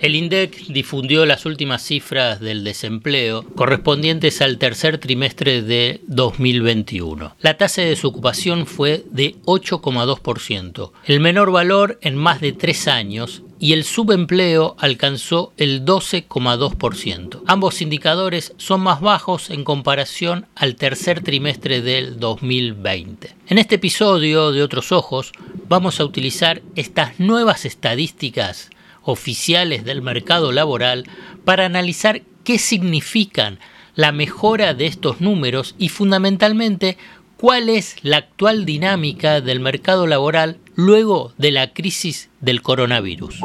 [0.00, 7.34] El INDEC difundió las últimas cifras del desempleo correspondientes al tercer trimestre de 2021.
[7.40, 13.42] La tasa de desocupación fue de 8,2%, el menor valor en más de tres años
[13.58, 17.42] y el subempleo alcanzó el 12,2%.
[17.48, 23.34] Ambos indicadores son más bajos en comparación al tercer trimestre del 2020.
[23.48, 25.32] En este episodio de Otros Ojos
[25.68, 28.70] vamos a utilizar estas nuevas estadísticas
[29.02, 31.04] oficiales del mercado laboral
[31.44, 33.58] para analizar qué significan
[33.94, 36.96] la mejora de estos números y fundamentalmente
[37.36, 43.40] cuál es la actual dinámica del mercado laboral luego de la crisis del coronavirus.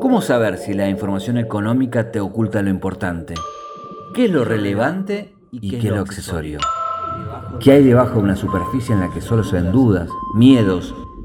[0.00, 3.34] ¿Cómo saber si la información económica te oculta lo importante?
[4.14, 6.60] ¿Qué es lo relevante y qué es lo accesorio?
[7.60, 10.94] ¿Qué hay debajo de una superficie en la que solo se ven dudas, miedos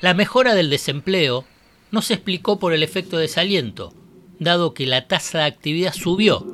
[0.00, 1.44] La mejora del desempleo
[1.90, 3.92] no se explicó por el efecto desaliento,
[4.38, 6.46] dado que la tasa de actividad subió,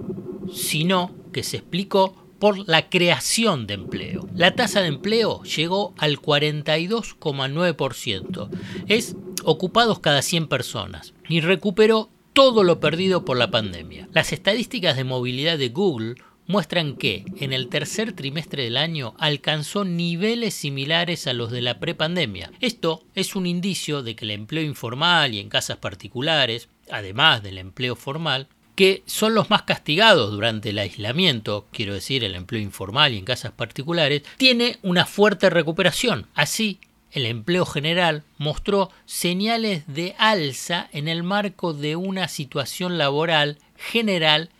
[0.50, 4.26] sino que se explicó por la creación de empleo.
[4.34, 8.48] La tasa de empleo llegó al 42,9%,
[8.86, 9.14] es
[9.44, 14.08] ocupados cada 100 personas, y recuperó todo lo perdido por la pandemia.
[14.12, 16.14] Las estadísticas de movilidad de Google
[16.46, 21.80] muestran que en el tercer trimestre del año alcanzó niveles similares a los de la
[21.80, 22.50] prepandemia.
[22.60, 27.58] Esto es un indicio de que el empleo informal y en casas particulares, además del
[27.58, 33.12] empleo formal, que son los más castigados durante el aislamiento, quiero decir el empleo informal
[33.12, 36.26] y en casas particulares, tiene una fuerte recuperación.
[36.34, 36.80] Así,
[37.12, 44.50] el empleo general mostró señales de alza en el marco de una situación laboral general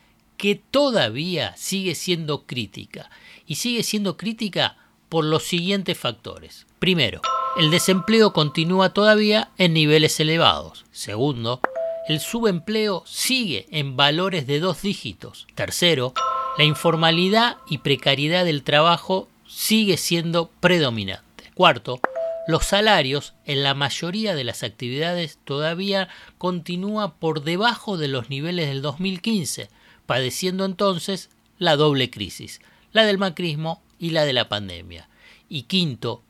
[0.45, 3.09] que todavía sigue siendo crítica.
[3.47, 4.77] Y sigue siendo crítica
[5.09, 6.67] por los siguientes factores.
[6.79, 7.23] Primero,
[7.57, 10.85] el desempleo continúa todavía en niveles elevados.
[10.93, 11.63] Segundo,
[12.09, 15.47] el subempleo sigue en valores de dos dígitos.
[15.55, 16.13] Tercero,
[16.59, 21.53] la informalidad y precariedad del trabajo sigue siendo predominante.
[21.55, 22.01] Cuarto,
[22.47, 28.69] los salarios en la mayoría de las actividades todavía continúa por debajo de los niveles
[28.69, 29.71] del 2015,
[30.07, 32.61] padeciendo entonces la doble crisis,
[32.93, 35.09] la del macrismo y la de la pandemia.
[35.49, 36.23] Y quinto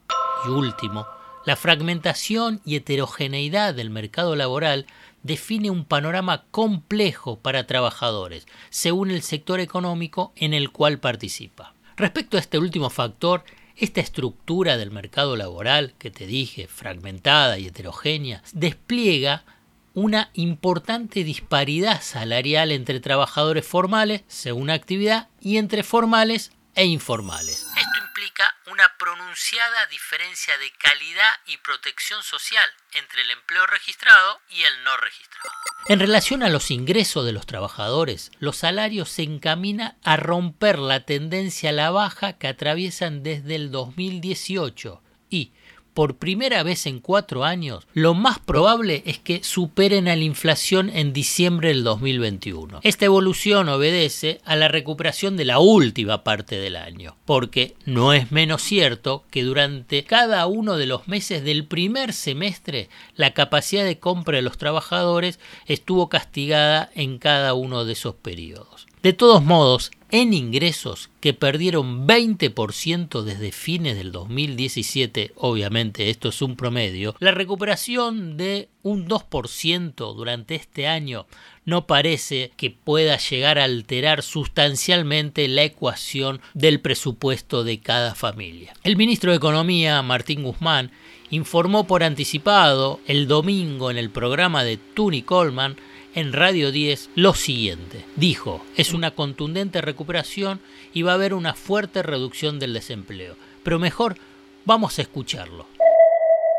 [0.47, 1.07] y último,
[1.47, 4.87] la fragmentación y heterogeneidad del mercado laboral
[5.23, 11.75] define un panorama complejo para trabajadores, según el sector económico en el cual participa.
[11.97, 13.45] Respecto a este último factor,
[13.77, 19.45] esta estructura del mercado laboral que te dije, fragmentada y heterogénea, despliega
[19.95, 27.67] una importante disparidad salarial entre trabajadores formales, según actividad, y entre formales e informales.
[27.77, 34.63] Esto implica una pronunciada diferencia de calidad y protección social entre el empleo registrado y
[34.63, 35.51] el no registrado.
[35.87, 41.05] En relación a los ingresos de los trabajadores, los salarios se encaminan a romper la
[41.05, 45.53] tendencia a la baja que atraviesan desde el 2018 y,
[45.95, 50.91] por primera vez en cuatro años, lo más probable es que superen a la inflación
[50.91, 52.81] en diciembre del 2021.
[52.83, 58.33] Esta evolución obedece a la recuperación de la última parte del año, porque no es
[58.33, 63.99] menos cierto que durante cada uno de los meses del primer semestre la capacidad de
[63.99, 68.87] compra de los trabajadores estuvo castigada en cada uno de esos periodos.
[69.05, 76.41] De todos modos, en ingresos que perdieron 20% desde fines del 2017, obviamente esto es
[76.41, 81.27] un promedio, la recuperación de un 2% durante este año
[81.65, 88.73] no parece que pueda llegar a alterar sustancialmente la ecuación del presupuesto de cada familia.
[88.85, 90.93] El ministro de Economía, Martín Guzmán,
[91.31, 95.77] informó por anticipado el domingo en el programa de Tuni Coleman
[96.15, 98.05] en Radio 10 lo siguiente.
[98.17, 100.61] Dijo, es una contundente recuperación
[100.93, 103.35] y va a haber una fuerte reducción del desempleo.
[103.63, 104.17] Pero mejor,
[104.65, 105.67] vamos a escucharlo.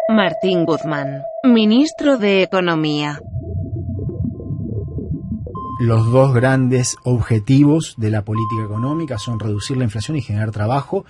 [0.09, 3.19] Martín Guzmán, ministro de Economía.
[5.79, 11.05] Los dos grandes objetivos de la política económica son reducir la inflación y generar trabajo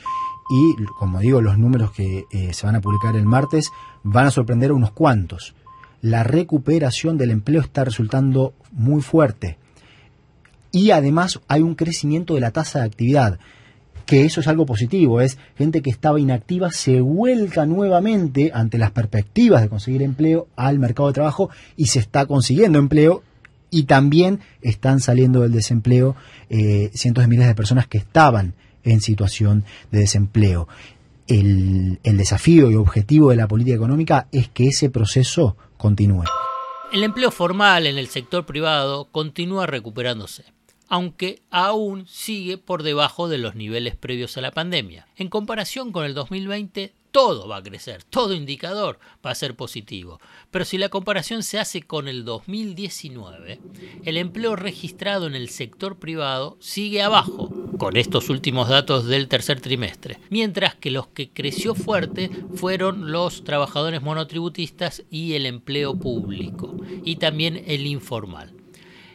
[0.50, 3.72] y, como digo, los números que eh, se van a publicar el martes
[4.04, 5.56] van a sorprender a unos cuantos.
[6.06, 9.58] La recuperación del empleo está resultando muy fuerte
[10.72, 13.40] y además hay un crecimiento de la tasa de actividad
[14.06, 18.92] que eso es algo positivo, es gente que estaba inactiva se vuelca nuevamente ante las
[18.92, 23.24] perspectivas de conseguir empleo al mercado de trabajo y se está consiguiendo empleo
[23.72, 26.16] y también están saliendo del desempleo
[26.52, 28.54] eh, cientos de miles de personas que estaban
[28.84, 30.68] en situación de desempleo.
[31.28, 36.24] El, desafío y objetivo de la política económica es que ese proceso continúe.
[36.94, 40.46] El empleo formal en el sector privado continúa recuperándose
[40.88, 45.08] aunque aún sigue por debajo de los niveles previos a la pandemia.
[45.16, 50.20] En comparación con el 2020, todo va a crecer, todo indicador va a ser positivo.
[50.52, 53.62] Pero si la comparación se hace con el 2019,
[54.04, 59.62] el empleo registrado en el sector privado sigue abajo, con estos últimos datos del tercer
[59.62, 66.76] trimestre, mientras que los que creció fuerte fueron los trabajadores monotributistas y el empleo público,
[67.04, 68.54] y también el informal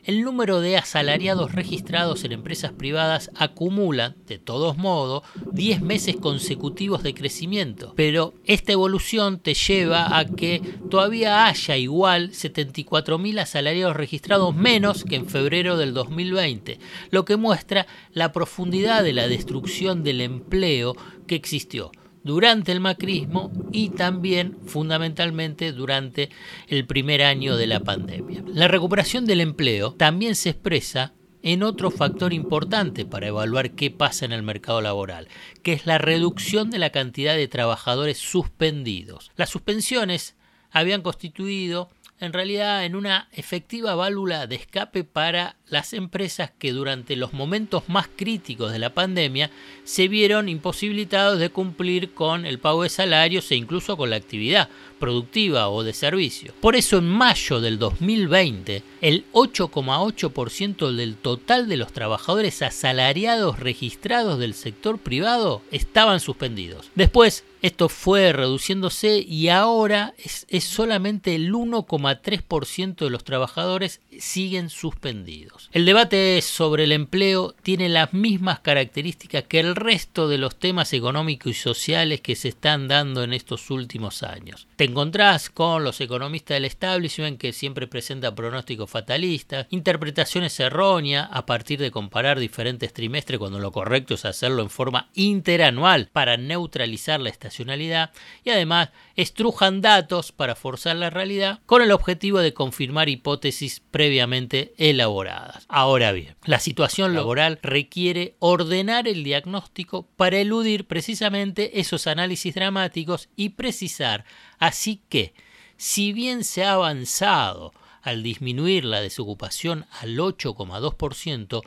[0.04, 7.02] el número de asalariados registrados en empresas privadas acumula, de todos modos, 10 meses consecutivos
[7.02, 7.92] de crecimiento.
[7.96, 10.60] Pero esta evolución te lleva a que
[10.90, 16.78] todavía haya igual 74.000 asalariados registrados menos que en febrero del 2020,
[17.10, 23.50] lo que muestra la profundidad de la destrucción del empleo que existió durante el macrismo
[23.72, 26.30] y también fundamentalmente durante
[26.68, 28.42] el primer año de la pandemia.
[28.46, 34.24] La recuperación del empleo también se expresa en otro factor importante para evaluar qué pasa
[34.24, 35.28] en el mercado laboral,
[35.62, 39.30] que es la reducción de la cantidad de trabajadores suspendidos.
[39.36, 40.36] Las suspensiones
[40.70, 41.90] habían constituido
[42.20, 47.88] en realidad en una efectiva válvula de escape para las empresas que durante los momentos
[47.88, 49.50] más críticos de la pandemia
[49.84, 54.68] se vieron imposibilitados de cumplir con el pago de salarios e incluso con la actividad
[54.98, 56.52] productiva o de servicio.
[56.60, 64.38] Por eso en mayo del 2020 el 8,8% del total de los trabajadores asalariados registrados
[64.38, 66.90] del sector privado estaban suspendidos.
[66.94, 75.68] Después esto fue reduciéndose y ahora es, solamente el 1,3% de los trabajadores siguen suspendidos.
[75.72, 80.92] El debate sobre el empleo tiene las mismas características que el resto de los temas
[80.92, 84.66] económicos y sociales que se están dando en estos últimos años.
[84.76, 91.44] Te encontrás con los economistas del establishment que siempre presentan pronósticos fatalistas, interpretaciones erróneas a
[91.46, 97.20] partir de comparar diferentes trimestres cuando lo correcto es hacerlo en forma interanual para neutralizar
[97.20, 98.10] la estacionalidad
[98.44, 104.72] y además estrujan datos para forzar la realidad con el objetivo de confirmar hipótesis previamente
[104.78, 105.64] elaboradas.
[105.68, 113.28] Ahora bien, la situación laboral requiere ordenar el diagnóstico para eludir precisamente esos análisis dramáticos
[113.36, 114.24] y precisar
[114.58, 115.34] así que,
[115.76, 121.62] si bien se ha avanzado al disminuir la desocupación al 8,2%,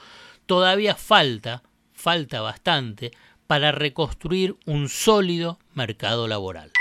[0.45, 1.63] todavía falta,
[1.93, 3.11] falta bastante,
[3.53, 6.71] para reconstruir un sólido mercado laboral.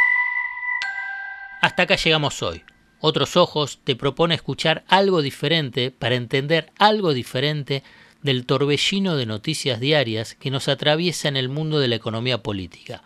[1.60, 2.62] Hasta acá llegamos hoy.
[2.98, 7.82] Otros Ojos te propone escuchar algo diferente para entender algo diferente
[8.22, 13.02] del torbellino de noticias diarias que nos atraviesa en el mundo de la economía política.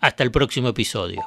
[0.00, 1.20] Hasta el próximo episodio.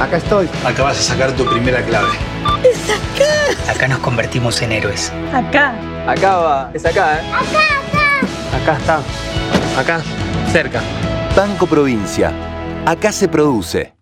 [0.00, 0.48] Acá estoy.
[0.64, 2.08] Acá vas a sacar tu primera clave.
[2.64, 3.72] ¡Es acá!
[3.72, 5.12] Acá nos convertimos en héroes.
[5.32, 5.72] Acá.
[6.04, 6.70] Acá va.
[6.74, 7.32] Es acá, ¿eh?
[7.32, 7.87] Acá, acá.
[8.52, 9.02] Acá está.
[9.78, 10.00] Acá.
[10.50, 10.80] Cerca.
[11.36, 12.32] Banco Provincia.
[12.86, 13.97] Acá se produce.